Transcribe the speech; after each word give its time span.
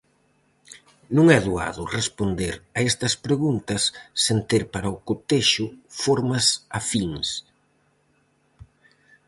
Non 1.15 1.25
é 1.37 1.39
doado 1.47 1.83
responder 1.97 2.53
a 2.77 2.79
estas 2.89 3.13
preguntas 3.25 3.83
sen 4.23 4.39
ter 4.49 4.63
para 4.73 4.93
o 4.95 5.01
cotexo 5.07 5.65
formas 6.01 6.45
afíns. 6.79 7.27